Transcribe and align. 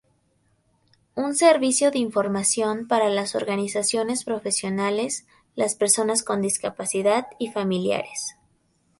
Un 1.13 1.35
servicio 1.35 1.91
de 1.91 1.99
información 1.99 2.87
para 2.87 3.07
las 3.11 3.35
organizaciones, 3.35 4.23
profesionales, 4.23 5.27
las 5.53 5.75
personas 5.75 6.23
con 6.23 6.41
discapacidad 6.41 7.27
y 7.37 7.51
familiares. 7.51 8.35